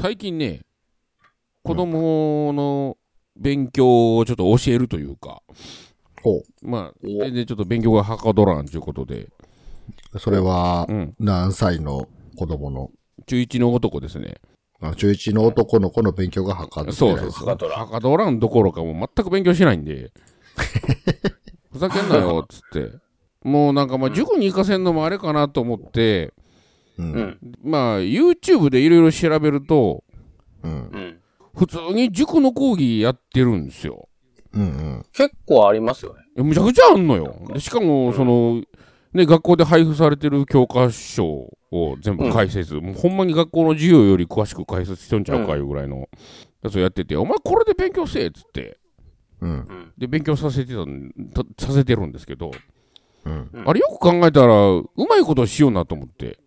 [0.00, 0.60] 最近ね、
[1.64, 2.96] 子供の
[3.34, 5.42] 勉強をちょっと教えるというか、
[6.22, 9.26] ほまあ、お全然ちょっと勉強がはかどらんということで、
[10.12, 10.18] う。
[10.20, 11.14] それはう、ん。
[11.18, 12.06] 何歳の
[12.36, 12.92] 子供の、
[13.26, 14.36] 中1の男ですね。
[14.80, 17.48] あ中1の男の子の勉強がはかどってそうそうそう。
[17.48, 20.12] はかどらんはかどらんどころかもう全く勉強しないんで、
[21.72, 22.92] ふざけんなよ、つって。
[23.42, 26.32] もうなんかまあ塾に行かせんのもあれかなと思って、
[26.98, 27.02] う。
[27.02, 27.38] うんん。
[27.62, 30.04] まあ YouTube でいろいろ調べると、
[30.62, 30.72] うん。
[30.72, 31.18] うん。
[31.54, 34.08] 普通に塾の講義やってるんですよ。
[34.52, 34.62] うん。
[34.62, 35.04] うん。
[35.12, 36.42] 結構ありますよね。
[36.42, 37.34] むちゃくちゃあんのよ。
[37.52, 38.62] でしかも、その、
[39.12, 46.08] ね、学校で配布されてる教科書を全部解説、もうほんまに学校の授業より詳しく解説しとんちゃうかいうぐらいの
[46.62, 48.78] やつをやってて、お前これで勉強せえっつって、
[49.40, 49.50] うん。
[49.50, 49.92] うん。
[49.96, 51.12] で、勉強させてたん、
[51.56, 52.50] たさせてるんですけど、
[53.24, 53.50] うん。
[53.66, 56.38] あれよく考えたら、うまいことしようなと思って、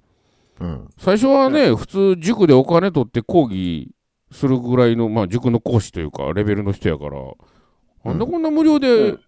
[0.62, 0.90] うん。
[0.98, 3.96] 最初はね、普通塾でお金取って講義
[4.32, 7.20] するぐらいの、まあ塾の講師というか、レベルの人やから、
[8.06, 9.20] なんでこんな無料でうん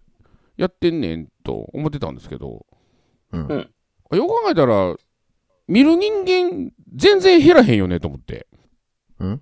[0.56, 2.64] やってんねんと思ってたんですけど、
[3.32, 3.70] うんうん
[4.16, 4.94] よく考えたら、
[5.66, 8.46] 見る人間全然減らへんよねと思って。
[9.18, 9.40] うん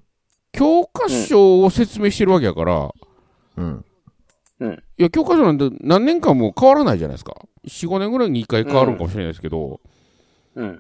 [0.52, 2.90] 教科書を説明してるわけやから、
[3.56, 3.84] うん。
[4.60, 4.82] うん。
[4.98, 7.34] いや、教科書なんて何年間も変わらないじゃないですか。
[7.66, 9.78] 4、5年ぐらいに1回変わるんかもしれないですけど、うん。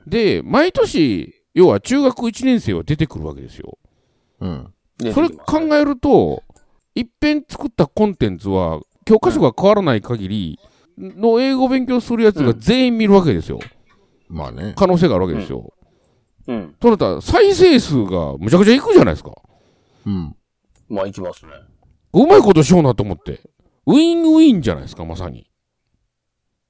[0.06, 3.78] で、毎年、要は中学1年生は出てくるわけですよ。
[4.40, 4.72] うん。
[5.12, 6.42] それ考えると、
[6.94, 10.60] いっぺん作ったコンテンツは、教科書が変わらない限り、
[10.98, 13.58] の英語勉強するやつが全員見るわけですよ。
[14.28, 14.74] まあね。
[14.76, 15.72] 可能性があるわけですよ。
[16.46, 16.74] うん。
[16.78, 19.32] となったら、再生数がむちゃくちゃいくじゃないですか。
[20.06, 20.36] うん。
[20.88, 21.52] まあ、行きますね。
[22.12, 23.40] うまいことしようなと思って。
[23.86, 25.50] ウィンウィンじゃないですか、まさに。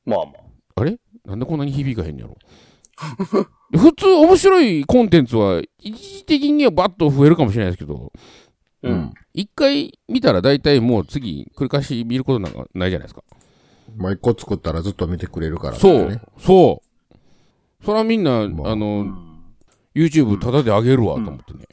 [0.05, 0.33] まあま
[0.77, 0.81] あ。
[0.81, 0.99] あれ？
[1.25, 2.37] なんでこんなに響かへんやろ
[3.73, 8.13] 普通面白いコンテンツは一時的にはバッと増えるかもしれないですけど、
[8.83, 9.15] ううんん。
[9.35, 13.23] 一回見たら大体もう次繰り返し見ることなんかないじゃないですか。
[13.97, 17.85] まあ一個作ったらずっと見てくれるから、そうね。、そう。
[17.85, 19.07] それはみんな、まああの、
[19.95, 21.67] YouTube タダで上げるわと思ってね。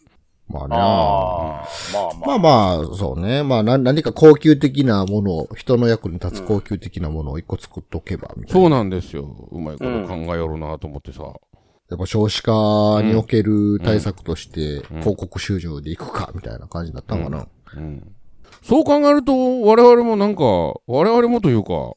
[0.49, 0.75] まあね。
[0.75, 2.27] まあまあ。
[2.27, 3.43] まあまあ、そうね。
[3.43, 8.61] まあな、何か高級的なものを、人の役に立つ高級的なものを一個作っとけば、みたいな。
[8.61, 9.47] そうなんですよ。
[9.51, 11.23] うまいこと考えよるなと思ってさ。
[11.89, 17.47] やっぱ少子化における対策として、ん広告収入でいくか、みたいな感じだったのかな。
[17.75, 18.15] うん。
[18.63, 21.93] そう考えると、我々もなんか、我々もというか、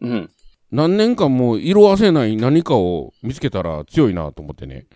[0.00, 0.30] うん。
[0.70, 4.86] 何年間も色あせない何かを見つけたら強いなと思ってね。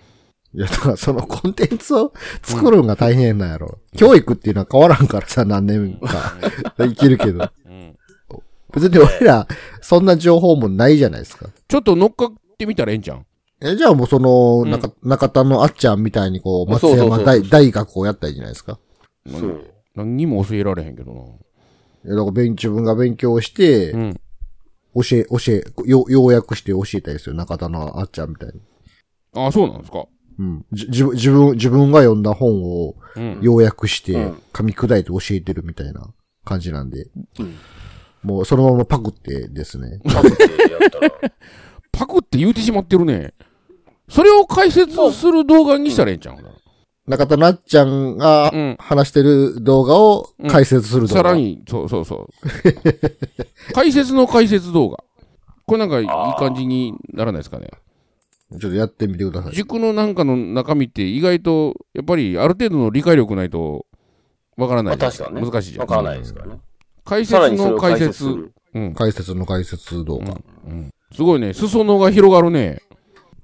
[0.52, 2.12] いや、だからそのコンテンツを
[2.42, 3.78] 作るのが大変なんやろ。
[3.96, 6.08] 教育っていうのは変わらんからさ、何年か。
[6.76, 7.48] 生きるけど。
[7.66, 7.96] うん。
[8.72, 9.46] 別に俺ら、
[9.80, 11.48] そんな情報もないじゃないですか。
[11.68, 13.26] ちょっと乗っかってみたらええんじゃん。
[13.62, 18.78] え、じゃあもうその、ん中、中田のあっちゃんみたいにこう、松山大大学をやったらいいじゃないですか。
[19.30, 19.64] そう。
[19.94, 21.20] 何にも教えられへんけどな。
[21.20, 21.24] い
[22.08, 24.20] や、だから勉自分が勉強してう、ん。
[24.94, 27.34] 教え、教え、よ、要約して教えたりですよ。
[27.34, 28.60] 中田のあっちゃんみたいに。
[29.34, 30.06] ああ、そうなんですか。
[30.40, 30.66] うん。
[30.72, 33.38] じ、自分、自分、自分が読んだ本をうん。
[33.42, 36.08] 要約してうん、噛み砕いて教えてるみたいな
[36.44, 37.08] 感じなんで。
[37.38, 37.56] うん
[38.22, 39.98] もうそのままパクってですね。
[40.04, 41.10] パクってやったら。
[41.90, 43.32] パクって言うてしまってるね。
[44.10, 46.42] それを解説する動画にしたらええんちゃうか
[47.06, 51.22] 中田なっちゃんがうん話してる動画を解説する動画。
[51.22, 53.72] さらに、そうそうそう。
[53.72, 55.02] 解説の解説動画。
[55.64, 56.06] これなんかいい
[56.38, 57.70] 感じにならないですかね？
[58.58, 59.52] ちょっとやってみてください。
[59.54, 63.86] 塾のなんかの中身って意外と、やっぱりある程度の理解力ないと、
[64.56, 65.52] わからないじゃないですまあ確かにね。
[65.52, 65.82] 難しいじゃん。
[65.82, 66.60] わからないですからね。
[67.04, 68.52] 解説の解解説。
[68.74, 68.94] うん。
[68.94, 70.40] 解説の解説動画。
[70.66, 70.90] うん。
[71.12, 71.54] すごいね。
[71.54, 72.82] 裾野が広がるね。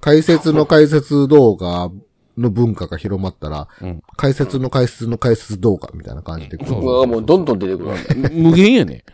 [0.00, 1.90] 解説の解説動画
[2.36, 6.64] の文化が広まったら、うん解説の解説の解説動画みたいな感じで。
[6.64, 7.96] そううわもうどんどん出てくるわ。
[8.32, 9.04] 無限やね。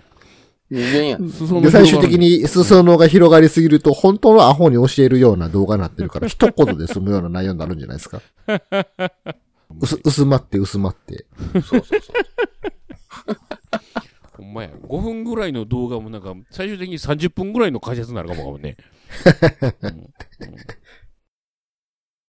[0.73, 2.39] 人間やで、最終的に。
[2.41, 8.23] に裾野が広がりすぎると、本当のアホに教えるような動画になってるから、一言で済むような内容になるんじゃないですか。
[9.79, 11.27] 薄薄まって薄まって。
[11.53, 12.01] そうそうそう。
[14.39, 14.71] ほんまや。
[14.71, 18.77] 5分ぐらいの動画もなんか、最終的に30分ぐらいの解説になるかもかもね。
[19.83, 20.07] うんうん